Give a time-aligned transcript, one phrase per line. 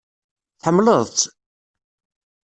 [0.61, 1.23] Tḥemmleḍ-tt?